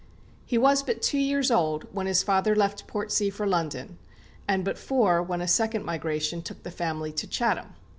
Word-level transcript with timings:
He 0.47 0.57
was 0.57 0.81
but 0.81 1.03
two 1.03 1.19
years 1.19 1.51
old 1.51 1.83
when 1.93 2.07
his 2.07 2.23
father 2.23 2.55
left 2.55 2.87
Portsea 2.87 3.29
for 3.31 3.45
London, 3.45 3.99
and 4.47 4.65
but 4.65 4.79
four 4.79 5.21
when 5.21 5.41
a 5.41 5.47
second 5.47 5.85
migration 5.85 6.41
took 6.41 6.63
the 6.63 6.71
family 6.71 7.11
to 7.11 7.27
Chatham. 7.27 7.75